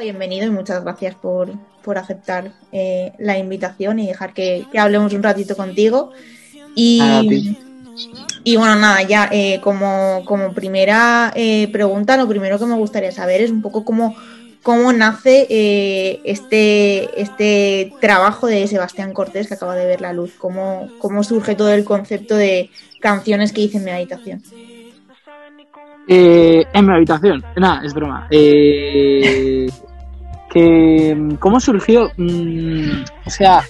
Bienvenido 0.00 0.46
y 0.46 0.50
muchas 0.50 0.82
gracias 0.82 1.14
por, 1.14 1.52
por 1.84 1.98
aceptar 1.98 2.52
eh, 2.72 3.12
la 3.18 3.36
invitación 3.38 3.98
y 3.98 4.06
dejar 4.06 4.32
que, 4.32 4.64
que, 4.72 4.78
hablemos 4.78 5.12
un 5.12 5.22
ratito 5.22 5.54
contigo. 5.54 6.12
Y, 6.74 7.56
y 8.42 8.56
bueno, 8.56 8.76
nada, 8.76 9.02
ya 9.02 9.28
eh, 9.30 9.60
como, 9.62 10.22
como, 10.24 10.54
primera 10.54 11.32
eh, 11.36 11.68
pregunta, 11.70 12.16
lo 12.16 12.26
primero 12.26 12.58
que 12.58 12.64
me 12.66 12.74
gustaría 12.76 13.12
saber 13.12 13.42
es 13.42 13.50
un 13.50 13.60
poco 13.60 13.84
cómo, 13.84 14.16
cómo 14.62 14.92
nace 14.92 15.46
eh, 15.50 16.20
este, 16.24 17.20
este 17.20 17.92
trabajo 18.00 18.46
de 18.46 18.66
Sebastián 18.66 19.12
Cortés 19.12 19.46
que 19.46 19.54
acaba 19.54 19.76
de 19.76 19.86
ver 19.86 20.00
la 20.00 20.12
luz, 20.14 20.32
cómo, 20.38 20.88
cómo 20.98 21.22
surge 21.22 21.54
todo 21.54 21.72
el 21.72 21.84
concepto 21.84 22.34
de 22.34 22.70
canciones 23.00 23.52
que 23.52 23.60
hice 23.60 23.78
en 23.78 23.84
mi 23.84 23.90
habitación. 23.90 24.42
Eh, 26.08 26.64
en 26.72 26.86
mi 26.86 26.92
habitación, 26.92 27.44
nada, 27.56 27.82
es 27.84 27.94
broma. 27.94 28.26
Eh, 28.30 29.68
que, 30.52 31.36
¿Cómo 31.40 31.60
surgió? 31.60 32.10
Mm, 32.16 33.04
o 33.26 33.30
sea, 33.30 33.62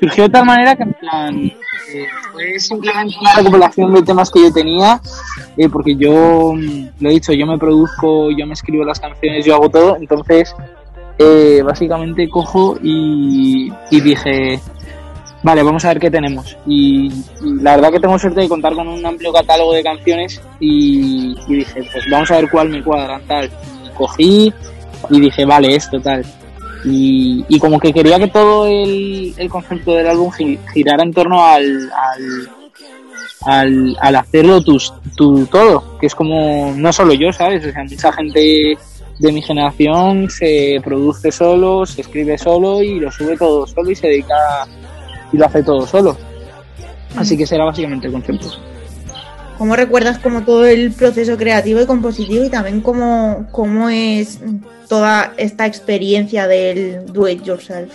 surgió 0.00 0.24
de 0.24 0.30
tal 0.30 0.46
manera 0.46 0.76
que 0.76 0.82
en 0.82 0.92
plan 0.94 1.44
eh, 1.44 2.06
fue 2.32 2.58
simplemente 2.58 3.16
una 3.20 3.34
recopilación 3.34 3.94
de 3.94 4.02
temas 4.02 4.30
que 4.30 4.42
yo 4.42 4.52
tenía 4.52 5.00
eh, 5.56 5.68
porque 5.68 5.96
yo 5.96 6.52
mm, 6.54 6.88
lo 7.00 7.10
he 7.10 7.14
dicho 7.14 7.32
yo 7.32 7.46
me 7.46 7.58
produzco 7.58 8.30
yo 8.30 8.46
me 8.46 8.52
escribo 8.52 8.84
las 8.84 9.00
canciones 9.00 9.44
yo 9.44 9.54
hago 9.54 9.68
todo 9.68 9.96
entonces 9.96 10.54
eh, 11.18 11.62
básicamente 11.64 12.28
cojo 12.28 12.78
y, 12.80 13.72
dije 13.90 14.60
vale 15.42 15.62
vamos 15.62 15.84
a 15.84 15.88
ver 15.88 15.98
qué 15.98 16.10
tenemos 16.10 16.56
y, 16.66 17.10
la 17.60 17.76
verdad 17.76 17.90
que 17.90 18.00
tengo 18.00 18.18
suerte 18.18 18.42
de 18.42 18.48
contar 18.48 18.74
con 18.74 18.86
un 18.86 19.04
amplio 19.04 19.32
catálogo 19.32 19.72
de 19.72 19.82
canciones 19.82 20.40
y, 20.60 21.34
dije 21.48 21.82
pues 21.92 22.04
vamos 22.10 22.30
a 22.30 22.36
ver 22.36 22.50
cuál 22.50 22.68
me 22.68 22.82
cuadra 22.84 23.20
tal 23.26 23.50
cogí 23.96 24.52
y 25.10 25.20
dije 25.20 25.44
vale 25.44 25.74
esto 25.74 26.00
tal 26.00 26.24
y, 26.84 27.44
y, 27.48 27.58
como 27.58 27.80
que 27.80 27.92
quería 27.92 28.18
que 28.18 28.28
todo 28.28 28.66
el, 28.66 29.34
el 29.36 29.48
concepto 29.48 29.94
del 29.94 30.06
álbum 30.06 30.30
girara 30.72 31.02
en 31.02 31.12
torno 31.12 31.44
al, 31.44 31.90
al, 31.90 32.48
al, 33.42 33.96
al 34.00 34.16
hacerlo 34.16 34.62
tu, 34.62 34.78
tu, 35.16 35.46
todo, 35.46 35.98
que 35.98 36.06
es 36.06 36.14
como, 36.14 36.72
no 36.76 36.92
solo 36.92 37.14
yo, 37.14 37.32
¿sabes? 37.32 37.64
O 37.66 37.72
sea, 37.72 37.82
mucha 37.82 38.12
gente 38.12 38.78
de 39.18 39.32
mi 39.32 39.42
generación 39.42 40.30
se 40.30 40.80
produce 40.84 41.32
solo, 41.32 41.84
se 41.84 42.02
escribe 42.02 42.38
solo 42.38 42.82
y 42.82 43.00
lo 43.00 43.10
sube 43.10 43.36
todo 43.36 43.66
solo 43.66 43.90
y 43.90 43.96
se 43.96 44.06
dedica 44.06 44.36
y 45.32 45.36
lo 45.36 45.46
hace 45.46 45.62
todo 45.62 45.86
solo. 45.86 46.16
Así 47.16 47.36
que 47.36 47.46
será 47.46 47.64
básicamente 47.64 48.06
el 48.06 48.12
concepto. 48.12 48.48
¿Cómo 49.58 49.74
recuerdas 49.74 50.20
como 50.20 50.44
todo 50.44 50.64
el 50.66 50.92
proceso 50.92 51.36
creativo 51.36 51.80
y 51.80 51.86
compositivo 51.86 52.44
y 52.44 52.48
también 52.48 52.80
cómo, 52.80 53.48
cómo 53.50 53.88
es 53.88 54.38
toda 54.88 55.34
esta 55.36 55.66
experiencia 55.66 56.46
del 56.46 57.04
do 57.12 57.28
it 57.28 57.42
yourself? 57.42 57.92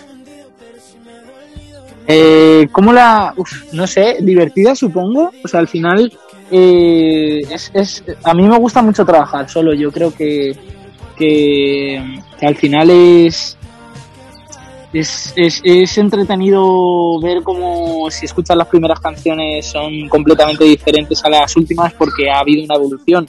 Eh, 2.06 2.68
¿Cómo 2.70 2.92
la...? 2.92 3.32
Uf, 3.34 3.72
no 3.72 3.86
sé, 3.86 4.18
divertida 4.20 4.74
supongo. 4.74 5.32
O 5.42 5.48
sea, 5.48 5.60
al 5.60 5.68
final 5.68 6.12
eh, 6.50 7.40
es, 7.50 7.70
es, 7.72 8.04
a 8.22 8.34
mí 8.34 8.46
me 8.46 8.58
gusta 8.58 8.82
mucho 8.82 9.06
trabajar 9.06 9.48
solo. 9.48 9.72
Yo 9.72 9.90
creo 9.90 10.14
que, 10.14 10.54
que, 11.16 12.20
que 12.38 12.46
al 12.46 12.56
final 12.56 12.90
es, 12.90 13.56
es, 14.94 15.32
es, 15.36 15.60
es, 15.64 15.98
entretenido 15.98 17.20
ver 17.20 17.42
cómo 17.42 18.10
si 18.10 18.26
escuchas 18.26 18.56
las 18.56 18.68
primeras 18.68 19.00
canciones 19.00 19.66
son 19.66 20.08
completamente 20.08 20.64
diferentes 20.64 21.24
a 21.24 21.28
las 21.28 21.56
últimas 21.56 21.92
porque 21.94 22.30
ha 22.30 22.38
habido 22.38 22.64
una 22.64 22.76
evolución 22.76 23.28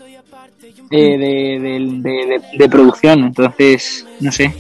eh, 0.92 1.18
de, 1.18 1.60
de, 1.60 2.02
de, 2.02 2.42
de, 2.58 2.70
producción. 2.70 3.26
Entonces, 3.26 4.06
no 4.20 4.32
sé. 4.32 4.54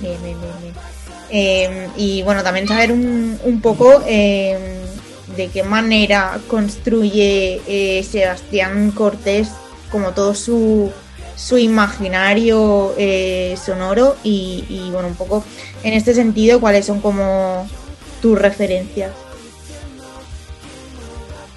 Bien, 0.00 0.16
bien, 0.22 0.36
bien. 0.40 0.74
Eh, 1.30 1.88
y 1.96 2.22
bueno, 2.22 2.42
también 2.42 2.66
saber 2.66 2.92
un, 2.92 3.38
un 3.44 3.60
poco 3.60 4.02
eh, 4.06 4.80
de 5.36 5.48
qué 5.48 5.62
manera 5.62 6.38
construye 6.48 7.60
eh, 7.66 8.02
Sebastián 8.02 8.90
Cortés 8.90 9.50
como 9.90 10.10
todo 10.10 10.34
su 10.34 10.90
su 11.36 11.58
imaginario 11.58 12.94
eh, 12.96 13.56
sonoro 13.62 14.16
y, 14.22 14.64
y, 14.68 14.90
bueno, 14.90 15.08
un 15.08 15.14
poco 15.14 15.44
en 15.82 15.94
este 15.94 16.14
sentido, 16.14 16.60
¿cuáles 16.60 16.86
son 16.86 17.00
como 17.00 17.68
tus 18.20 18.38
referencias? 18.38 19.12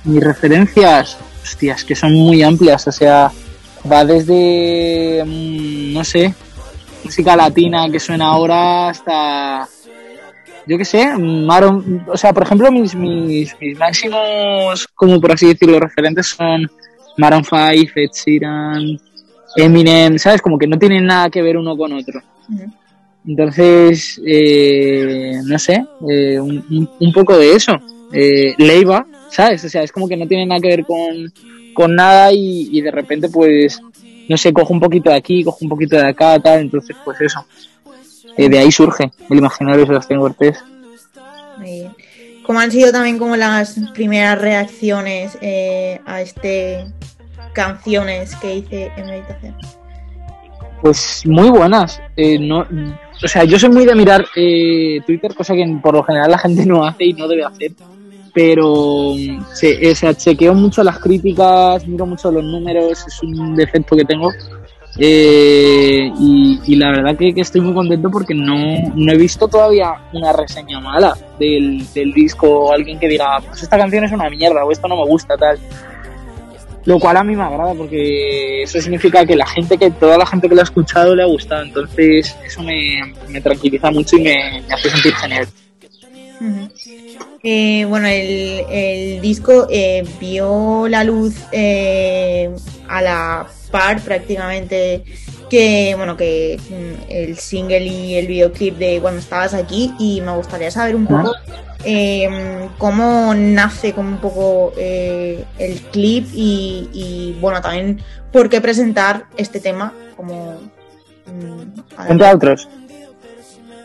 Mis 0.04 0.24
referencias, 0.24 1.18
hostias, 1.42 1.84
que 1.84 1.96
son 1.96 2.14
muy 2.14 2.44
amplias, 2.44 2.88
o 2.88 2.92
sea, 2.92 3.32
va 3.90 4.06
desde, 4.06 5.24
no 5.26 6.04
sé, 6.04 6.34
música 7.04 7.36
latina 7.36 7.90
que 7.92 8.00
suena 8.00 8.28
ahora 8.28 8.90
hasta, 8.90 9.68
yo 10.66 10.78
qué 10.78 10.86
sé, 10.86 11.18
Maron, 11.18 12.06
o 12.08 12.18
sea, 12.18 12.34
por 12.34 12.44
ejemplo, 12.44 12.72
mis, 12.72 12.96
mis, 12.96 13.56
mis 13.60 13.78
máximos, 13.78 14.88
como 14.96 15.20
por 15.20 15.34
así 15.34 15.48
decirlo, 15.48 15.80
referentes 15.80 16.28
son 16.28 16.70
Maroon 17.18 17.44
5, 17.44 17.92
Ed 17.96 18.10
Sheeran, 18.14 19.00
Eminem, 19.56 20.18
¿sabes? 20.18 20.42
Como 20.42 20.58
que 20.58 20.68
no 20.68 20.78
tienen 20.78 21.06
nada 21.06 21.30
que 21.30 21.42
ver 21.42 21.58
uno 21.58 21.78
con 21.78 21.94
otro. 21.94 22.22
Entonces, 23.26 24.22
eh, 24.26 25.40
no 25.46 25.58
sé, 25.58 25.86
eh, 26.10 26.40
un, 26.40 26.90
un, 27.00 27.14
poco 27.14 27.38
de 27.38 27.56
eso. 27.56 27.80
Eh, 28.12 28.54
Leiva, 28.58 29.06
¿sabes? 29.30 29.64
O 29.64 29.70
sea, 29.70 29.84
es 29.84 29.92
como 29.92 30.08
que 30.08 30.18
no 30.18 30.28
tiene 30.28 30.46
nada 30.46 30.60
que 30.60 30.68
ver 30.68 30.86
con, 30.86 31.32
con 31.74 31.96
nada 31.96 32.32
y, 32.34 32.70
y, 32.72 32.82
de 32.82 32.92
repente, 32.92 33.30
pues, 33.30 33.80
no 34.28 34.38
sé, 34.38 34.52
cojo 34.52 34.74
un 34.74 34.80
poquito 34.80 35.10
de 35.10 35.16
aquí, 35.16 35.44
cojo 35.44 35.60
un 35.62 35.70
poquito 35.70 35.96
de 35.96 36.08
acá, 36.08 36.38
tal. 36.40 36.60
Entonces, 36.60 36.96
pues 37.04 37.22
eso. 37.22 37.46
Eh, 38.38 38.50
de 38.50 38.60
ahí 38.60 38.72
surge 38.72 39.12
el 39.30 39.38
imaginario 39.38 39.82
de 39.82 39.88
Sebastián 39.88 40.20
Cortés. 40.20 40.58
Muy 41.58 41.72
bien. 41.72 41.96
¿Cómo 42.46 42.60
han 42.60 42.72
sido 42.72 42.92
también 42.92 43.18
como 43.18 43.38
las 43.38 43.80
primeras 43.94 44.40
reacciones 44.40 45.38
eh, 45.42 46.02
a 46.06 46.22
este 46.22 46.86
canciones 47.54 48.36
que 48.36 48.56
hice 48.56 48.92
en 48.98 49.06
meditación? 49.06 49.56
Pues 50.82 51.24
muy 51.26 51.50
buenas. 51.50 52.02
Eh, 52.18 52.38
no, 52.38 52.68
o 53.24 53.28
sea, 53.28 53.46
yo 53.46 53.58
soy 53.58 53.70
muy 53.70 53.86
de 53.86 53.96
mirar 53.96 54.26
eh, 54.36 55.00
Twitter, 55.06 55.34
cosa 55.34 55.54
que 55.54 55.66
por 55.82 55.94
lo 55.94 56.04
general 56.04 56.32
la 56.32 56.38
gente 56.38 56.66
no 56.66 56.84
hace 56.84 57.06
y 57.06 57.14
no 57.14 57.28
debe 57.28 57.46
hacer. 57.46 57.72
Pero 58.34 59.14
se, 59.54 59.92
o 59.92 59.96
sea, 59.96 60.14
chequeo 60.14 60.54
mucho 60.54 60.84
las 60.84 61.00
críticas, 61.00 61.88
miro 61.88 62.06
mucho 62.06 62.32
los 62.32 62.44
números, 62.44 63.06
es 63.08 63.24
un 63.24 63.56
defecto 63.56 63.96
que 63.96 64.04
tengo. 64.04 64.30
Eh, 65.00 66.12
y, 66.20 66.76
la 66.76 66.90
verdad 66.92 67.18
que, 67.18 67.34
que, 67.34 67.42
estoy 67.42 67.62
muy 67.62 67.74
contento 67.74 68.12
porque 68.12 68.36
no, 68.36 68.92
no 68.94 69.12
he 69.12 69.18
visto 69.18 69.48
todavía 69.48 69.94
una 70.14 70.34
reseña 70.34 70.80
mala 70.80 71.16
del, 71.40 71.84
del 71.94 72.12
disco 72.12 72.48
o 72.48 72.74
alguien 72.74 73.00
que 73.00 73.08
diga, 73.08 73.40
pues 73.48 73.64
esta 73.64 73.78
canción 73.78 74.04
es 74.04 74.12
una 74.12 74.30
mierda 74.30 74.64
o 74.64 74.72
esto 74.72 74.88
no 74.88 74.98
me 74.98 75.06
gusta, 75.06 75.36
tal 75.38 75.58
lo 76.86 77.00
cual 77.00 77.18
a 77.18 77.24
mí 77.24 77.36
me 77.36 77.44
agrada 77.44 77.74
porque 77.74 78.64
eso 78.64 78.82
significa 78.82 79.26
que 79.26 79.36
la 79.36 79.48
gente 79.48 79.78
que 79.78 79.92
toda 79.92 80.18
la 80.18 80.26
gente 80.26 80.50
que 80.50 80.56
lo 80.56 80.62
ha 80.62 80.66
escuchado 80.66 81.16
le 81.16 81.24
ha 81.24 81.28
gustado. 81.28 81.64
Entonces 81.64 82.36
eso 82.46 82.64
me, 82.64 83.14
me 83.30 83.42
tranquiliza 83.42 83.92
mucho 83.92 84.18
y 84.18 84.24
me, 84.24 84.64
hace 84.70 84.90
sentir 84.90 85.14
genial. 85.16 85.48
Eh, 87.44 87.86
bueno 87.86 88.08
el, 88.08 88.66
el 88.70 89.22
disco 89.22 89.68
eh, 89.70 90.04
vio 90.20 90.88
la 90.88 91.04
luz 91.04 91.36
eh, 91.52 92.50
a 92.88 93.02
la 93.02 93.48
par 93.72 94.02
prácticamente 94.02 95.04
que 95.54 95.94
bueno 95.96 96.18
que 96.18 96.60
el 97.10 97.38
single 97.38 97.86
y 97.86 98.16
el 98.16 98.26
videoclip 98.26 98.76
de 98.76 99.00
cuando 99.00 99.20
estabas 99.20 99.54
aquí 99.54 99.94
y 100.00 100.20
me 100.22 100.36
gustaría 100.36 100.72
saber 100.72 100.96
un 100.96 101.06
poco 101.06 101.32
eh, 101.84 102.28
cómo 102.80 103.36
nace 103.36 103.94
como 103.94 104.10
un 104.10 104.18
poco 104.18 104.74
eh, 104.78 105.46
el 105.60 105.80
clip 105.92 106.28
y, 106.34 106.90
y, 106.92 107.38
bueno 107.40 107.62
también 107.62 108.02
por 108.32 108.50
qué 108.50 108.62
presentar 108.62 109.26
este 109.38 109.60
tema 109.60 109.94
como 110.18 110.60
mm, 111.28 112.04
frente 112.04 112.26
a 112.26 112.34
otros. 112.34 112.68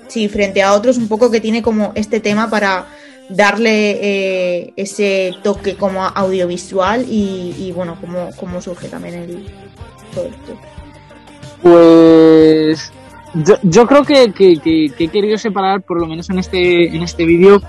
Sí 0.06 0.26
frente 0.31 0.62
a 0.62 0.73
otros 0.73 0.97
un 0.97 1.06
poco 1.06 1.31
que 1.31 1.43
tiene 1.43 1.61
como 1.61 1.93
este 1.97 2.19
tema 2.19 2.49
para 2.49 2.87
darle 3.29 3.91
eh, 4.00 4.73
ese 4.76 5.35
toque 5.43 5.76
como 5.76 6.03
audiovisual 6.03 7.05
y, 7.06 7.55
y 7.59 7.73
bueno 7.73 7.99
cómo, 8.00 8.31
cómo 8.37 8.62
surge 8.62 8.88
también 8.88 9.17
el 9.17 9.47
todo 10.14 10.29
esto 10.29 10.78
pues 11.63 12.93
yo, 13.35 13.57
yo 13.63 13.87
creo 13.87 14.05
que, 14.05 14.33
que, 14.33 14.59
que, 14.59 14.91
que, 14.97 15.05
he 15.05 15.09
querido 15.09 15.39
separar, 15.39 15.83
por 15.83 16.01
lo 16.01 16.07
menos 16.07 16.29
en 16.31 16.39
este, 16.39 16.89
en 16.89 17.03
este 17.03 17.25
vídeo, 17.25 17.63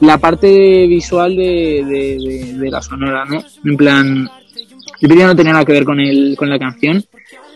la 0.00 0.18
parte 0.18 0.86
visual 0.86 1.36
de, 1.36 1.84
de, 1.86 2.52
de, 2.58 2.70
la 2.70 2.82
sonora, 2.82 3.24
¿no? 3.24 3.42
En 3.64 3.76
plan, 3.76 4.28
el 5.00 5.08
vídeo 5.08 5.26
no 5.26 5.36
tenía 5.36 5.52
nada 5.52 5.64
que 5.64 5.72
ver 5.72 5.84
con, 5.84 6.00
el, 6.00 6.34
con 6.36 6.50
la 6.50 6.58
canción, 6.58 7.04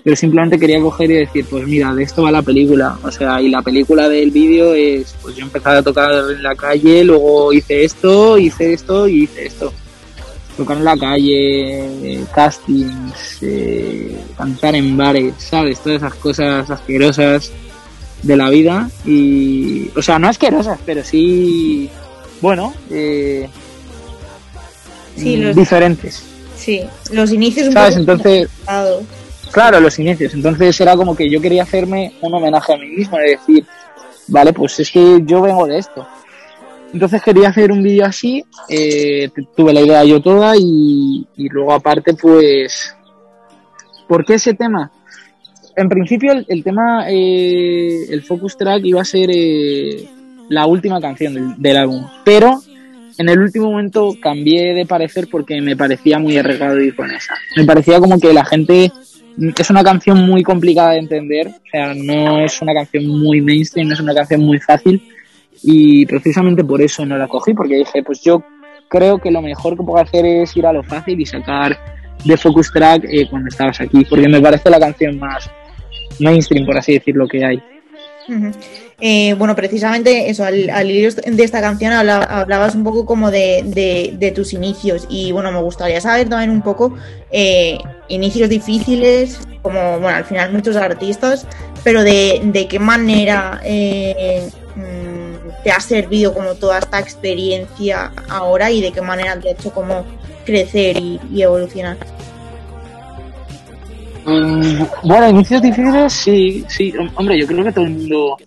pero 0.04 0.16
simplemente 0.16 0.58
quería 0.58 0.80
coger 0.80 1.10
y 1.10 1.14
decir, 1.14 1.44
pues 1.50 1.66
mira, 1.66 1.94
de 1.94 2.04
esto 2.04 2.22
va 2.22 2.30
la 2.30 2.42
película. 2.42 2.96
O 3.02 3.10
sea, 3.10 3.42
y 3.42 3.48
la 3.48 3.62
película 3.62 4.08
del 4.08 4.30
vídeo 4.30 4.74
es, 4.74 5.16
pues 5.20 5.36
yo 5.36 5.44
empecé 5.44 5.68
a 5.68 5.82
tocar 5.82 6.10
en 6.30 6.42
la 6.42 6.54
calle, 6.54 7.04
luego 7.04 7.52
hice 7.52 7.84
esto, 7.84 8.38
hice 8.38 8.72
esto 8.72 9.08
y 9.08 9.24
hice 9.24 9.46
esto. 9.46 9.72
Tocar 10.58 10.76
en 10.76 10.84
la 10.84 10.96
calle, 10.96 12.24
castings, 12.34 13.38
eh, 13.42 14.20
cantar 14.36 14.74
en 14.74 14.96
bares, 14.96 15.32
¿sabes? 15.38 15.78
Todas 15.80 15.98
esas 16.02 16.14
cosas 16.16 16.68
asquerosas 16.68 17.50
de 18.22 18.36
la 18.36 18.50
vida 18.50 18.90
y, 19.06 19.88
o 19.96 20.02
sea, 20.02 20.18
no 20.18 20.28
asquerosas, 20.28 20.78
pero 20.84 21.02
sí, 21.04 21.88
bueno, 22.42 22.74
eh, 22.90 23.48
Sí, 25.16 25.36
los- 25.36 25.54
diferentes. 25.56 26.22
Sí, 26.56 26.82
los 27.12 27.32
inicios 27.32 27.68
un 27.68 27.72
¿Sabes? 27.74 27.90
poco 27.96 28.00
Entonces, 28.00 28.48
claro, 29.52 29.80
los 29.80 29.96
inicios. 30.00 30.34
Entonces 30.34 30.80
era 30.80 30.96
como 30.96 31.14
que 31.16 31.30
yo 31.30 31.40
quería 31.40 31.62
hacerme 31.62 32.12
un 32.20 32.34
homenaje 32.34 32.74
a 32.74 32.76
mí 32.76 32.88
mismo, 32.88 33.16
de 33.16 33.30
decir, 33.30 33.64
vale, 34.26 34.52
pues 34.52 34.78
es 34.80 34.90
que 34.90 35.22
yo 35.24 35.40
vengo 35.40 35.66
de 35.66 35.78
esto. 35.78 36.06
Entonces 36.92 37.22
quería 37.22 37.48
hacer 37.48 37.70
un 37.70 37.82
vídeo 37.82 38.06
así, 38.06 38.42
eh, 38.68 39.28
tuve 39.54 39.74
la 39.74 39.82
idea 39.82 40.04
yo 40.04 40.20
toda 40.20 40.54
y, 40.56 41.26
luego 41.36 41.72
aparte 41.72 42.14
pues, 42.14 42.96
¿por 44.06 44.24
qué 44.24 44.34
ese 44.34 44.54
tema? 44.54 44.90
En 45.76 45.88
principio 45.88 46.32
el, 46.32 46.46
el 46.48 46.64
tema, 46.64 47.10
eh, 47.10 48.06
el 48.10 48.22
focus 48.22 48.56
track 48.56 48.84
iba 48.84 49.02
a 49.02 49.04
ser 49.04 49.30
eh, 49.32 50.08
la 50.48 50.66
última 50.66 51.00
canción 51.00 51.34
del, 51.34 51.54
del 51.58 51.76
álbum, 51.76 52.06
pero 52.24 52.58
en 53.18 53.28
el 53.28 53.38
último 53.38 53.70
momento 53.70 54.14
cambié 54.20 54.72
de 54.74 54.86
parecer 54.86 55.28
porque 55.30 55.60
me 55.60 55.76
parecía 55.76 56.18
muy 56.18 56.38
arriesgado 56.38 56.80
ir 56.80 56.96
con 56.96 57.10
esa. 57.10 57.34
Me 57.56 57.64
parecía 57.64 58.00
como 58.00 58.18
que 58.18 58.32
la 58.32 58.44
gente 58.44 58.90
es 59.56 59.70
una 59.70 59.84
canción 59.84 60.26
muy 60.26 60.42
complicada 60.42 60.92
de 60.92 60.98
entender, 60.98 61.48
o 61.48 61.70
sea, 61.70 61.94
no 61.94 62.40
es 62.40 62.60
una 62.62 62.72
canción 62.72 63.06
muy 63.06 63.40
mainstream, 63.40 63.88
no 63.88 63.94
es 63.94 64.00
una 64.00 64.14
canción 64.14 64.40
muy 64.40 64.58
fácil 64.58 65.02
y 65.62 66.06
precisamente 66.06 66.62
por 66.64 66.80
eso 66.82 67.04
no 67.06 67.16
la 67.16 67.28
cogí 67.28 67.54
porque 67.54 67.76
dije, 67.76 68.02
pues 68.02 68.20
yo 68.22 68.42
creo 68.88 69.18
que 69.18 69.30
lo 69.30 69.42
mejor 69.42 69.76
que 69.76 69.82
puedo 69.82 70.02
hacer 70.02 70.24
es 70.26 70.56
ir 70.56 70.66
a 70.66 70.72
lo 70.72 70.82
fácil 70.82 71.20
y 71.20 71.26
sacar 71.26 71.78
de 72.24 72.36
Focus 72.36 72.72
Track 72.72 73.04
eh, 73.10 73.26
cuando 73.30 73.48
estabas 73.48 73.80
aquí, 73.80 74.04
porque 74.04 74.28
me 74.28 74.40
parece 74.40 74.70
la 74.70 74.80
canción 74.80 75.18
más 75.18 75.48
mainstream, 76.20 76.66
por 76.66 76.76
así 76.76 76.94
decirlo, 76.94 77.28
que 77.28 77.44
hay. 77.44 77.62
Eh, 79.00 79.34
bueno, 79.38 79.54
precisamente 79.54 80.28
eso, 80.28 80.44
al, 80.44 80.68
al 80.70 80.90
hilo 80.90 81.10
de 81.12 81.42
esta 81.44 81.60
canción 81.60 81.92
habla- 81.92 82.24
hablabas 82.24 82.74
un 82.74 82.82
poco 82.84 83.06
como 83.06 83.30
de, 83.30 83.62
de- 83.64 84.14
de 84.18 84.30
tus 84.32 84.52
inicios 84.52 85.06
y 85.08 85.32
bueno, 85.32 85.52
me 85.52 85.60
gustaría 85.62 86.00
saber 86.00 86.28
también 86.28 86.50
un 86.50 86.60
poco 86.62 86.94
eh, 87.30 87.78
inicios 88.08 88.48
difíciles, 88.48 89.38
como 89.62 90.00
bueno, 90.00 90.16
al 90.16 90.24
final 90.24 90.52
muchos 90.52 90.76
artistas, 90.76 91.46
pero 91.84 92.02
de, 92.02 92.40
de 92.42 92.66
qué 92.68 92.78
manera 92.80 93.60
eh, 93.64 94.48
mm, 94.76 95.07
te 95.68 95.72
ha 95.72 95.80
servido 95.80 96.32
como 96.32 96.54
toda 96.54 96.78
esta 96.78 96.98
experiencia 96.98 98.10
ahora 98.30 98.70
y 98.70 98.80
de 98.80 98.90
qué 98.90 99.02
manera 99.02 99.38
te 99.38 99.50
ha 99.50 99.52
hecho 99.52 99.70
como 99.70 100.02
crecer 100.46 100.96
y, 100.96 101.20
evolucionar. 101.42 101.98
Mm, 104.24 104.82
Bueno, 105.04 105.28
inicios 105.28 105.60
difíciles, 105.60 106.10
sí, 106.10 106.64
sí. 106.68 106.90
Hom- 106.92 107.10
Hombre, 107.16 107.38
yo 107.38 107.46
creo 107.46 107.62
que 107.64 107.72
todo 107.72 107.84
el 107.84 107.90
mundo. 107.90 108.38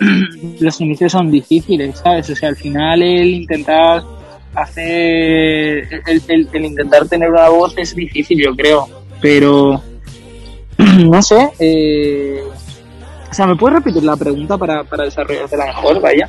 Los 0.60 0.78
inicios 0.82 1.12
son 1.12 1.30
difíciles, 1.30 1.98
¿sabes? 1.98 2.28
O 2.28 2.36
sea, 2.36 2.50
al 2.50 2.56
final 2.56 3.02
el 3.02 3.28
intentar 3.30 4.02
hacer. 4.54 5.88
El, 6.06 6.64
intentar 6.66 7.08
tener 7.08 7.30
una 7.30 7.48
voz 7.48 7.72
es 7.78 7.94
difícil, 7.94 8.38
yo 8.44 8.54
creo. 8.54 8.86
Pero. 9.22 9.82
No 11.08 11.22
sé. 11.22 11.48
eh, 11.58 12.42
O 13.30 13.34
sea, 13.34 13.46
¿me 13.46 13.56
puedes 13.56 13.78
repetir 13.78 14.02
la 14.02 14.16
pregunta 14.16 14.58
para, 14.58 14.84
para 14.84 15.04
desarrollártela 15.04 15.64
mejor? 15.64 16.00
Vaya. 16.02 16.28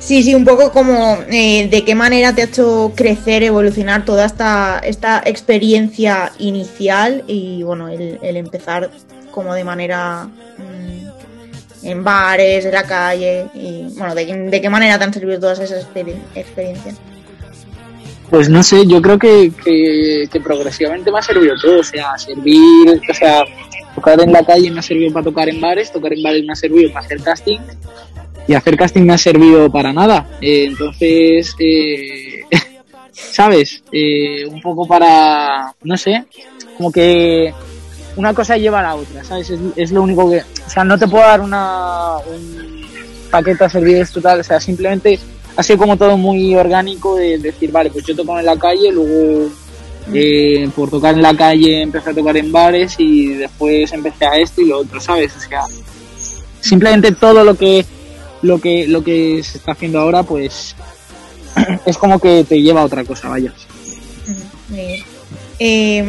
Sí, 0.00 0.22
sí, 0.22 0.34
un 0.34 0.46
poco 0.46 0.72
como 0.72 1.18
eh, 1.30 1.68
de 1.68 1.84
qué 1.84 1.94
manera 1.94 2.34
te 2.34 2.40
ha 2.40 2.46
hecho 2.46 2.92
crecer, 2.96 3.42
evolucionar 3.42 4.04
toda 4.04 4.24
esta, 4.24 4.78
esta 4.78 5.22
experiencia 5.24 6.32
inicial 6.38 7.22
y 7.26 7.62
bueno, 7.62 7.88
el, 7.88 8.18
empezar 8.22 8.90
como 9.30 9.54
de 9.54 9.62
manera 9.62 10.24
mm, 10.24 11.86
en 11.86 12.02
bares, 12.02 12.64
en 12.64 12.72
la 12.72 12.84
calle 12.84 13.46
y 13.54 13.82
bueno, 13.98 14.14
de, 14.14 14.24
de 14.50 14.60
qué 14.60 14.70
manera 14.70 14.98
te 14.98 15.04
han 15.04 15.12
servido 15.12 15.38
todas 15.38 15.60
esas 15.60 15.86
exper- 15.86 16.16
experiencias. 16.34 16.96
Pues 18.30 18.48
no 18.48 18.62
sé, 18.62 18.86
yo 18.86 19.02
creo 19.02 19.18
que, 19.18 19.52
que, 19.62 20.28
que 20.32 20.40
progresivamente 20.40 21.12
me 21.12 21.18
ha 21.18 21.22
servido 21.22 21.54
todo, 21.60 21.80
o 21.80 21.84
sea, 21.84 22.16
servir, 22.16 23.00
o 23.08 23.14
sea, 23.14 23.42
tocar 23.94 24.20
en 24.22 24.32
la 24.32 24.42
calle 24.44 24.70
me 24.70 24.78
ha 24.80 24.82
servido 24.82 25.12
para 25.12 25.24
tocar 25.24 25.48
en 25.48 25.60
bares, 25.60 25.92
tocar 25.92 26.12
en 26.14 26.22
bares 26.22 26.42
me 26.44 26.52
ha 26.52 26.56
servido 26.56 26.90
para 26.92 27.04
hacer 27.04 27.20
casting 27.22 27.58
y 28.50 28.54
hacer 28.54 28.76
casting 28.76 29.02
me 29.02 29.12
ha 29.12 29.18
servido 29.18 29.70
para 29.70 29.92
nada. 29.92 30.26
Eh, 30.40 30.64
entonces, 30.64 31.54
eh, 31.60 32.40
¿sabes? 33.12 33.80
Eh, 33.92 34.44
un 34.44 34.60
poco 34.60 34.88
para, 34.88 35.72
no 35.84 35.96
sé, 35.96 36.24
como 36.76 36.90
que 36.90 37.54
una 38.16 38.34
cosa 38.34 38.56
lleva 38.56 38.80
a 38.80 38.82
la 38.82 38.94
otra, 38.96 39.22
¿sabes? 39.22 39.50
Es, 39.50 39.60
es 39.76 39.92
lo 39.92 40.02
único 40.02 40.28
que, 40.28 40.38
o 40.38 40.68
sea, 40.68 40.82
no 40.82 40.98
te 40.98 41.06
puedo 41.06 41.24
dar 41.24 41.40
una, 41.40 42.16
un 42.16 42.84
paquete 43.30 43.70
servicios 43.70 44.10
total, 44.10 44.40
o 44.40 44.42
sea, 44.42 44.58
simplemente 44.58 45.20
ha 45.56 45.62
sido 45.62 45.78
como 45.78 45.96
todo 45.96 46.16
muy 46.16 46.52
orgánico 46.56 47.14
de 47.14 47.38
decir, 47.38 47.70
vale, 47.70 47.90
pues 47.90 48.04
yo 48.04 48.16
toco 48.16 48.36
en 48.36 48.46
la 48.46 48.58
calle, 48.58 48.90
luego 48.90 49.48
eh, 50.12 50.68
por 50.74 50.90
tocar 50.90 51.14
en 51.14 51.22
la 51.22 51.36
calle 51.36 51.82
empecé 51.82 52.10
a 52.10 52.14
tocar 52.14 52.36
en 52.36 52.50
bares 52.50 52.96
y 52.98 53.28
después 53.28 53.92
empecé 53.92 54.26
a 54.26 54.38
esto 54.38 54.60
y 54.60 54.66
lo 54.66 54.78
otro, 54.78 55.00
¿sabes? 55.00 55.36
O 55.36 55.40
sea, 55.40 55.62
simplemente 56.60 57.12
todo 57.12 57.44
lo 57.44 57.54
que 57.54 57.86
lo 58.42 58.60
que 58.60 58.86
lo 58.86 59.02
que 59.04 59.42
se 59.42 59.58
está 59.58 59.72
haciendo 59.72 60.00
ahora, 60.00 60.22
pues 60.22 60.74
es 61.86 61.98
como 61.98 62.18
que 62.18 62.44
te 62.44 62.60
lleva 62.60 62.82
a 62.82 62.84
otra 62.84 63.04
cosa, 63.04 63.28
vaya. 63.28 63.52
Ujú, 64.26 64.40
muy 64.68 64.86
bien. 64.86 65.04
Eh, 65.62 66.02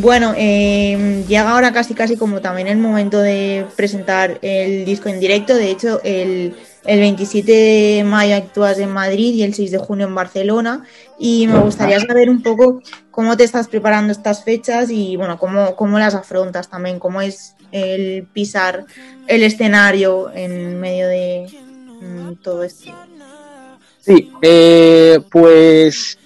bueno, 0.00 0.34
eh, 0.36 1.24
llega 1.26 1.50
ahora 1.50 1.72
casi 1.72 1.94
casi 1.94 2.16
como 2.16 2.40
también 2.40 2.68
el 2.68 2.78
momento 2.78 3.20
de 3.20 3.66
presentar 3.74 4.38
el 4.40 4.84
disco 4.84 5.08
en 5.08 5.18
directo. 5.18 5.56
De 5.56 5.68
hecho, 5.68 6.00
el, 6.04 6.54
el 6.84 7.00
27 7.00 7.50
de 7.50 8.04
mayo 8.04 8.36
actúas 8.36 8.78
en 8.78 8.90
Madrid 8.90 9.34
y 9.34 9.42
el 9.42 9.52
6 9.52 9.72
de 9.72 9.78
junio 9.78 10.06
en 10.06 10.14
Barcelona. 10.14 10.84
Y 11.18 11.48
me 11.48 11.58
gustaría 11.58 11.98
saber 11.98 12.30
un 12.30 12.40
poco 12.40 12.82
cómo 13.10 13.36
te 13.36 13.42
estás 13.42 13.66
preparando 13.66 14.12
estas 14.12 14.44
fechas 14.44 14.90
y 14.90 15.16
bueno, 15.16 15.38
cómo, 15.38 15.74
cómo 15.74 15.98
las 15.98 16.14
afrontas 16.14 16.70
también, 16.70 17.00
cómo 17.00 17.20
es 17.20 17.56
el 17.72 18.28
pisar 18.32 18.86
el 19.26 19.42
escenario 19.42 20.30
en 20.32 20.78
medio 20.78 21.08
de 21.08 21.46
mm, 22.04 22.32
todo 22.42 22.62
esto. 22.62 22.92
Sí, 24.00 24.30
eh, 24.42 25.18
pues, 25.30 26.18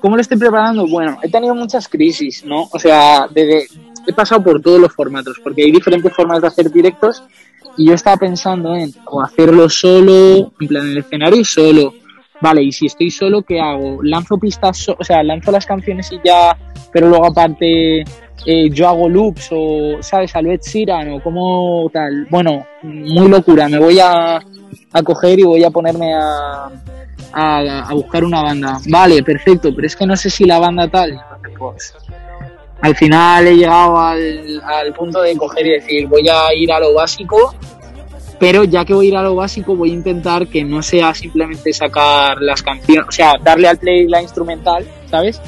¿cómo 0.00 0.16
lo 0.16 0.22
estoy 0.22 0.38
preparando? 0.38 0.86
Bueno, 0.86 1.18
he 1.22 1.28
tenido 1.28 1.54
muchas 1.54 1.88
crisis, 1.88 2.44
¿no? 2.44 2.68
O 2.72 2.78
sea, 2.78 3.26
desde, 3.32 3.66
he 4.06 4.12
pasado 4.12 4.42
por 4.42 4.60
todos 4.62 4.80
los 4.80 4.92
formatos, 4.94 5.38
porque 5.42 5.62
hay 5.64 5.72
diferentes 5.72 6.12
formas 6.14 6.40
de 6.40 6.46
hacer 6.46 6.70
directos 6.70 7.22
y 7.76 7.86
yo 7.88 7.94
estaba 7.94 8.16
pensando 8.16 8.74
en 8.76 8.92
o 9.06 9.22
hacerlo 9.22 9.68
solo, 9.68 10.52
en 10.60 10.68
plan 10.68 10.84
en 10.84 10.90
el 10.92 10.98
escenario 10.98 11.44
solo. 11.44 11.94
Vale, 12.40 12.62
y 12.62 12.72
si 12.72 12.86
estoy 12.86 13.10
solo, 13.10 13.42
¿qué 13.42 13.60
hago? 13.60 14.02
¿Lanzo 14.02 14.38
pistas, 14.38 14.78
so- 14.78 14.96
o 14.98 15.04
sea, 15.04 15.22
lanzo 15.22 15.50
las 15.50 15.66
canciones 15.66 16.10
y 16.12 16.20
ya, 16.24 16.56
pero 16.92 17.08
luego 17.08 17.26
aparte 17.26 18.00
eh, 18.46 18.70
yo 18.70 18.88
hago 18.88 19.08
loops 19.08 19.48
o, 19.52 19.98
¿sabes? 20.00 20.34
A 20.34 20.40
lo 20.40 20.50
Ed 20.50 20.60
Sheeran 20.62 21.10
o 21.12 21.22
como 21.22 21.90
tal. 21.92 22.26
Bueno, 22.30 22.66
muy 22.82 23.28
locura, 23.28 23.68
me 23.68 23.78
voy 23.78 23.98
a, 24.00 24.40
a 24.92 25.02
coger 25.02 25.38
y 25.38 25.44
voy 25.44 25.64
a 25.64 25.70
ponerme 25.70 26.14
a, 26.14 26.70
a, 27.32 27.88
a 27.88 27.94
buscar 27.94 28.24
una 28.24 28.42
banda. 28.42 28.78
Vale, 28.88 29.22
perfecto, 29.22 29.74
pero 29.74 29.86
es 29.86 29.96
que 29.96 30.06
no 30.06 30.16
sé 30.16 30.30
si 30.30 30.44
la 30.44 30.58
banda 30.58 30.88
tal. 30.88 31.20
Pues, 31.58 31.94
al 32.80 32.96
final 32.96 33.46
he 33.46 33.56
llegado 33.56 34.00
al, 34.00 34.62
al 34.64 34.92
punto 34.94 35.20
de 35.20 35.36
coger 35.36 35.66
y 35.66 35.70
decir, 35.72 36.06
voy 36.06 36.26
a 36.28 36.54
ir 36.54 36.72
a 36.72 36.80
lo 36.80 36.94
básico, 36.94 37.54
pero 38.38 38.64
ya 38.64 38.86
que 38.86 38.94
voy 38.94 39.06
a 39.06 39.08
ir 39.10 39.16
a 39.16 39.22
lo 39.22 39.34
básico, 39.34 39.76
voy 39.76 39.90
a 39.90 39.94
intentar 39.94 40.46
que 40.46 40.64
no 40.64 40.82
sea 40.82 41.12
simplemente 41.14 41.74
sacar 41.74 42.40
las 42.40 42.62
canciones, 42.62 43.04
o 43.06 43.12
sea, 43.12 43.34
darle 43.42 43.68
al 43.68 43.76
play 43.76 44.08
la 44.08 44.22
instrumental, 44.22 44.86
¿sabes? 45.10 45.42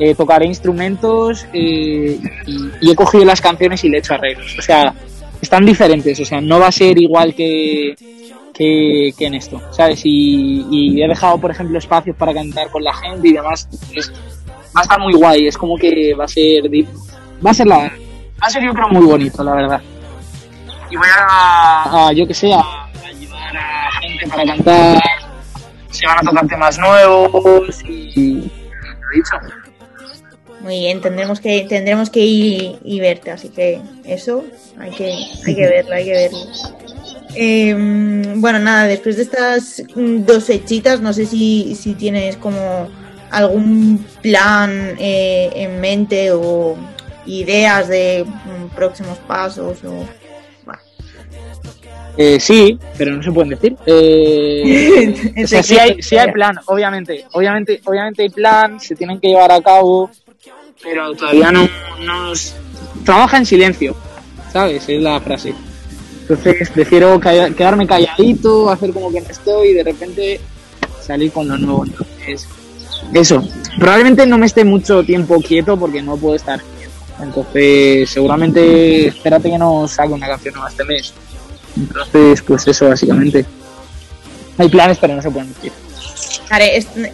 Eh, 0.00 0.16
tocaré 0.16 0.46
instrumentos 0.46 1.46
eh, 1.52 2.18
y, 2.46 2.70
y 2.80 2.90
he 2.90 2.96
cogido 2.96 3.24
las 3.24 3.40
canciones 3.40 3.84
y 3.84 3.88
le 3.88 3.98
he 3.98 4.00
hecho 4.00 4.14
arreglos. 4.14 4.58
O 4.58 4.62
sea, 4.62 4.92
están 5.40 5.64
diferentes, 5.64 6.18
o 6.18 6.24
sea, 6.24 6.40
no 6.40 6.58
va 6.58 6.66
a 6.66 6.72
ser 6.72 6.98
igual 6.98 7.32
que, 7.32 7.94
que, 8.62 9.14
que 9.16 9.26
en 9.26 9.34
esto, 9.34 9.60
¿sabes? 9.70 10.00
Y, 10.04 11.02
he 11.02 11.08
dejado, 11.08 11.38
por 11.38 11.50
ejemplo, 11.50 11.78
espacios 11.78 12.16
para 12.16 12.32
cantar 12.32 12.70
con 12.70 12.82
la 12.82 12.94
gente 12.94 13.28
y 13.28 13.32
demás. 13.32 13.68
Va 14.74 14.80
a 14.80 14.82
estar 14.82 15.00
muy 15.00 15.14
guay, 15.14 15.48
es 15.48 15.58
como 15.58 15.76
que 15.76 16.14
va 16.14 16.24
a 16.24 16.28
ser. 16.28 16.62
Va 17.44 17.50
a 17.50 17.54
ser 17.54 17.66
la. 17.66 17.78
Va 17.78 17.90
a 18.40 18.50
ser, 18.50 18.64
yo 18.64 18.72
creo, 18.72 18.88
muy 18.88 19.04
bonito, 19.04 19.42
la 19.44 19.54
verdad. 19.54 19.80
Y 20.90 20.96
voy 20.96 21.08
a, 21.28 22.12
yo 22.14 22.26
que 22.26 22.34
sé, 22.34 22.52
a, 22.52 22.58
a 22.58 22.90
ayudar 23.06 23.56
a 23.56 23.90
gente 24.00 24.26
para 24.28 24.44
cantar. 24.44 25.02
Se 25.90 26.06
van 26.06 26.18
a 26.18 26.30
tocar 26.30 26.46
temas 26.46 26.78
nuevos 26.78 27.82
y. 27.84 28.38
Lo 28.38 29.08
dicho. 29.14 29.62
Muy 30.60 30.78
bien, 30.78 31.00
tendremos 31.00 31.40
que, 31.40 31.66
tendremos 31.68 32.08
que 32.08 32.20
ir 32.20 32.78
y 32.84 33.00
verte, 33.00 33.32
así 33.32 33.48
que 33.48 33.80
eso 34.04 34.44
hay 34.78 34.92
que, 34.92 35.12
hay 35.44 35.54
que 35.56 35.66
verlo, 35.66 35.94
hay 35.94 36.04
que 36.04 36.12
verlo. 36.12 36.38
Eh, 37.34 37.74
bueno, 38.36 38.58
nada, 38.58 38.84
después 38.84 39.16
de 39.16 39.22
estas 39.22 39.82
mm, 39.94 40.24
dos 40.24 40.44
fechitas, 40.44 41.00
no 41.00 41.12
sé 41.12 41.26
si, 41.26 41.74
si 41.74 41.94
tienes 41.94 42.36
como 42.36 42.88
algún 43.30 44.04
plan 44.20 44.94
eh, 44.98 45.50
en 45.54 45.80
mente 45.80 46.30
o 46.32 46.76
ideas 47.24 47.88
de 47.88 48.24
mm, 48.24 48.74
próximos 48.74 49.18
pasos 49.18 49.82
o 49.84 50.06
bueno. 50.64 50.80
Eh, 52.18 52.38
sí, 52.38 52.78
pero 52.98 53.16
no 53.16 53.22
se 53.22 53.32
pueden 53.32 53.50
decir. 53.50 53.76
Eh, 53.86 55.42
o 55.44 55.46
sea, 55.46 55.62
sí 55.62 55.78
hay, 55.78 56.02
sí 56.02 56.16
hay 56.16 56.30
plan, 56.30 56.56
obviamente. 56.66 57.24
Obviamente, 57.32 57.80
obviamente 57.84 58.22
hay 58.22 58.28
plan, 58.28 58.78
se 58.78 58.94
tienen 58.94 59.18
que 59.18 59.28
llevar 59.28 59.50
a 59.50 59.60
cabo, 59.60 60.10
pero 60.82 61.14
todavía 61.14 61.50
no 61.50 61.68
nos 62.00 62.54
trabaja 63.04 63.38
en 63.38 63.46
silencio, 63.46 63.96
¿sabes? 64.52 64.88
Es 64.88 65.00
la 65.00 65.20
frase. 65.20 65.54
Entonces 66.32 66.70
prefiero 66.70 67.20
quedarme 67.20 67.86
calladito, 67.86 68.70
hacer 68.70 68.92
como 68.92 69.12
que 69.12 69.20
no 69.20 69.28
estoy 69.28 69.68
y 69.68 69.74
de 69.74 69.84
repente 69.84 70.40
salir 71.00 71.30
con 71.30 71.46
lo 71.46 71.58
nuevo. 71.58 71.84
Entonces, 71.84 72.48
eso. 73.12 73.46
Probablemente 73.78 74.26
no 74.26 74.38
me 74.38 74.46
esté 74.46 74.64
mucho 74.64 75.02
tiempo 75.02 75.40
quieto 75.40 75.78
porque 75.78 76.00
no 76.02 76.16
puedo 76.16 76.34
estar 76.34 76.60
quieto. 76.60 76.92
Entonces, 77.20 78.08
seguramente 78.08 79.08
espérate 79.08 79.50
que 79.50 79.58
no 79.58 79.86
saque 79.86 80.12
una 80.12 80.26
canción 80.26 80.54
nueva 80.54 80.70
este 80.70 80.84
mes. 80.84 81.12
Entonces, 81.76 82.42
pues 82.42 82.66
eso 82.66 82.88
básicamente. 82.88 83.44
Hay 84.58 84.68
planes, 84.68 84.98
pero 84.98 85.14
no 85.14 85.22
se 85.22 85.30
pueden 85.30 85.52
decir. 85.52 85.72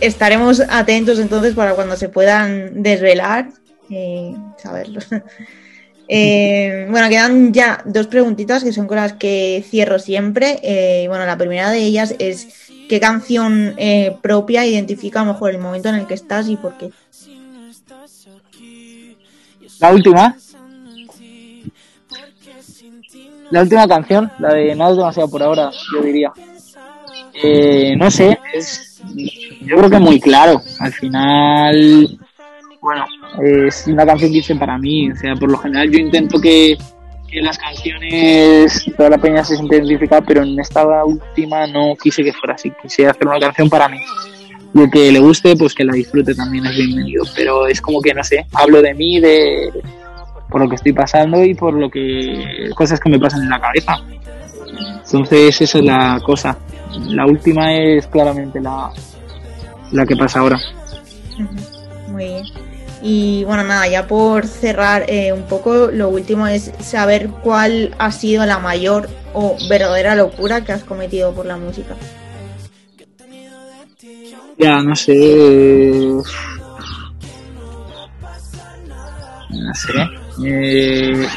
Estaremos 0.00 0.60
atentos 0.68 1.18
entonces 1.18 1.54
para 1.54 1.74
cuando 1.74 1.96
se 1.96 2.08
puedan 2.08 2.82
desvelar, 2.82 3.48
eh, 3.90 4.34
saberlo. 4.62 5.00
Eh, 6.08 6.86
bueno, 6.90 7.08
quedan 7.10 7.52
ya 7.52 7.82
dos 7.84 8.06
preguntitas 8.06 8.64
que 8.64 8.72
son 8.72 8.86
con 8.86 8.96
las 8.96 9.12
que 9.12 9.62
cierro 9.68 9.98
siempre. 9.98 10.58
Eh, 10.62 11.06
bueno, 11.08 11.26
la 11.26 11.36
primera 11.36 11.70
de 11.70 11.80
ellas 11.80 12.14
es 12.18 12.48
¿qué 12.88 12.98
canción 12.98 13.74
eh, 13.76 14.16
propia 14.22 14.64
identifica 14.64 15.20
a 15.20 15.24
lo 15.24 15.34
mejor 15.34 15.50
el 15.50 15.58
momento 15.58 15.90
en 15.90 15.96
el 15.96 16.06
que 16.06 16.14
estás 16.14 16.48
y 16.48 16.56
por 16.56 16.76
qué? 16.78 16.90
La 19.80 19.92
última. 19.92 20.36
La 23.50 23.62
última 23.62 23.88
canción, 23.88 24.30
la 24.38 24.52
de 24.52 24.72
es 24.72 24.76
demasiado 24.76 25.30
por 25.30 25.42
ahora, 25.42 25.70
yo 25.92 26.02
diría. 26.02 26.32
Eh, 27.32 27.94
no 27.96 28.10
sé, 28.10 28.38
es, 28.52 29.00
yo 29.62 29.76
creo 29.76 29.90
que 29.90 29.98
muy 29.98 30.20
claro. 30.20 30.60
Al 30.80 30.92
final, 30.92 32.18
bueno, 32.80 33.06
es 33.42 33.86
una 33.86 34.06
canción 34.06 34.32
que 34.32 34.38
hice 34.38 34.54
para 34.56 34.78
mí. 34.78 35.10
O 35.10 35.16
sea, 35.16 35.34
por 35.34 35.50
lo 35.50 35.58
general 35.58 35.90
yo 35.90 35.98
intento 35.98 36.40
que, 36.40 36.76
que 37.30 37.40
las 37.40 37.58
canciones, 37.58 38.84
toda 38.96 39.10
la 39.10 39.18
peña 39.18 39.44
se 39.44 39.56
siente 39.56 39.82
pero 40.26 40.42
en 40.42 40.58
esta 40.58 41.04
última 41.04 41.66
no 41.66 41.94
quise 42.02 42.22
que 42.22 42.32
fuera 42.32 42.54
así. 42.54 42.72
Quise 42.82 43.06
hacer 43.06 43.26
una 43.26 43.38
canción 43.38 43.68
para 43.68 43.88
mí. 43.88 43.98
Y 44.74 44.82
el 44.82 44.90
que 44.90 45.12
le 45.12 45.18
guste, 45.18 45.56
pues 45.56 45.74
que 45.74 45.84
la 45.84 45.92
disfrute 45.92 46.34
también 46.34 46.66
es 46.66 46.76
bienvenido. 46.76 47.24
Pero 47.34 47.66
es 47.66 47.80
como 47.80 48.00
que, 48.00 48.12
no 48.12 48.22
sé, 48.22 48.46
hablo 48.52 48.82
de 48.82 48.94
mí, 48.94 49.20
de 49.20 49.70
por 50.48 50.62
lo 50.62 50.68
que 50.68 50.76
estoy 50.76 50.92
pasando 50.92 51.44
y 51.44 51.54
por 51.54 51.74
lo 51.74 51.90
que 51.90 52.70
cosas 52.74 52.98
que 53.00 53.10
me 53.10 53.18
pasan 53.18 53.42
en 53.42 53.50
la 53.50 53.60
cabeza. 53.60 53.96
Entonces 55.04 55.60
esa 55.60 55.78
es 55.78 55.84
la 55.84 56.20
cosa. 56.24 56.58
La 57.08 57.26
última 57.26 57.74
es 57.74 58.06
claramente 58.06 58.60
la, 58.60 58.90
la 59.92 60.06
que 60.06 60.16
pasa 60.16 60.40
ahora. 60.40 60.58
Muy 62.08 62.24
bien. 62.24 62.67
Y 63.02 63.44
bueno, 63.44 63.62
nada, 63.62 63.86
ya 63.86 64.06
por 64.06 64.46
cerrar 64.46 65.04
eh, 65.08 65.32
un 65.32 65.42
poco, 65.42 65.88
lo 65.92 66.08
último 66.08 66.46
es 66.46 66.72
saber 66.80 67.28
cuál 67.42 67.94
ha 67.98 68.10
sido 68.10 68.44
la 68.44 68.58
mayor 68.58 69.08
o 69.34 69.56
verdadera 69.68 70.16
locura 70.16 70.64
que 70.64 70.72
has 70.72 70.82
cometido 70.82 71.32
por 71.32 71.46
la 71.46 71.56
música. 71.56 71.94
Ya, 74.58 74.82
no 74.82 74.96
sé. 74.96 75.14
No 79.50 79.74
sé. 79.74 79.92
Eh, 80.44 81.28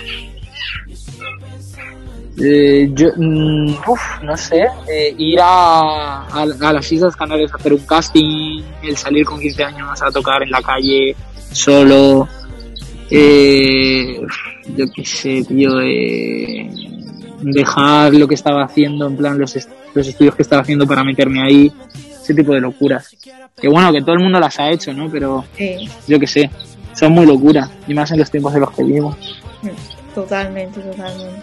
eh, 2.39 2.89
yo, 2.93 3.09
mm, 3.15 3.75
uf, 3.87 4.01
no 4.23 4.35
sé. 4.35 4.65
Eh, 4.91 5.13
ir 5.19 5.39
a, 5.39 6.23
a, 6.23 6.41
a 6.41 6.73
las 6.73 6.91
Islas 6.91 7.15
Canarias 7.15 7.53
a 7.53 7.57
hacer 7.57 7.73
un 7.73 7.85
casting, 7.85 8.63
el 8.81 8.97
salir 8.97 9.25
con 9.25 9.39
15 9.39 9.63
años 9.63 10.01
a 10.01 10.09
tocar 10.09 10.41
en 10.41 10.49
la 10.49 10.61
calle 10.63 11.15
solo. 11.51 12.27
Eh, 13.09 14.19
yo 14.75 14.85
qué 14.95 15.05
sé, 15.05 15.43
tío. 15.47 15.79
Eh, 15.81 16.69
dejar 17.41 18.13
lo 18.13 18.27
que 18.27 18.35
estaba 18.35 18.63
haciendo, 18.63 19.07
en 19.07 19.17
plan 19.17 19.37
los, 19.39 19.55
est- 19.55 19.69
los 19.93 20.07
estudios 20.07 20.35
que 20.35 20.43
estaba 20.43 20.61
haciendo 20.61 20.85
para 20.87 21.03
meterme 21.03 21.41
ahí. 21.41 21.71
Ese 22.21 22.33
tipo 22.35 22.53
de 22.53 22.61
locuras. 22.61 23.15
Que 23.59 23.67
bueno, 23.67 23.91
que 23.91 24.01
todo 24.01 24.13
el 24.13 24.21
mundo 24.23 24.39
las 24.39 24.59
ha 24.59 24.69
hecho, 24.69 24.93
¿no? 24.93 25.09
Pero 25.09 25.43
Sí, 25.57 25.89
yo 26.07 26.19
qué 26.19 26.27
sé, 26.27 26.49
son 26.93 27.13
muy 27.13 27.25
locuras. 27.25 27.69
Y 27.87 27.93
más 27.95 28.11
en 28.11 28.19
los 28.19 28.29
tiempos 28.29 28.53
de 28.53 28.59
los 28.59 28.71
que 28.71 28.83
vivimos. 28.83 29.15
totalmente, 30.13 30.79
totalmente. 30.81 31.41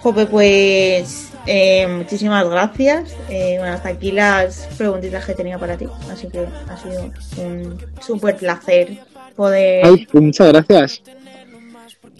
Jope, 0.00 0.26
pues 0.26 1.31
eh, 1.46 1.86
muchísimas 1.88 2.48
gracias. 2.48 3.14
Eh, 3.28 3.56
bueno, 3.58 3.74
hasta 3.74 3.90
aquí 3.90 4.12
las 4.12 4.68
preguntitas 4.76 5.24
que 5.24 5.34
tenía 5.34 5.58
para 5.58 5.76
ti. 5.76 5.86
Así 6.10 6.28
que 6.28 6.46
ha 6.68 6.76
sido 6.76 7.10
un 7.38 7.78
súper 8.00 8.36
placer 8.36 8.98
poder... 9.34 9.84
Ay, 9.84 10.06
pues 10.10 10.24
muchas 10.24 10.48
gracias. 10.48 11.02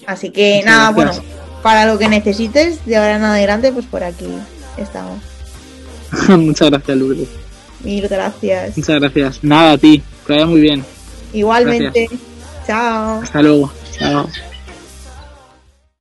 Así 0.07 0.31
que 0.31 0.57
muchas 0.57 0.67
nada, 0.67 0.93
gracias. 0.93 1.25
bueno, 1.25 1.43
para 1.63 1.87
lo 1.87 1.99
que 1.99 2.09
necesites 2.09 2.85
de 2.85 2.97
ahora 2.97 3.17
en 3.17 3.25
adelante, 3.25 3.73
pues 3.73 3.87
por 3.87 4.03
aquí 4.03 4.29
estamos. 4.77 5.21
muchas 6.29 6.71
gracias, 6.71 6.97
Lourdes. 6.97 7.29
Mil 7.81 8.09
gracias. 8.09 8.77
Muchas 8.77 9.01
gracias. 9.01 9.45
Nada, 9.45 9.73
a 9.73 9.79
ti. 9.79 10.03
Que 10.27 10.33
vaya 10.35 10.47
muy 10.47 10.61
bien. 10.61 10.85
Igualmente. 11.33 12.09
Chao. 12.67 13.23
Hasta 13.23 13.43
luego. 13.43 13.73
Chao. 13.99 14.29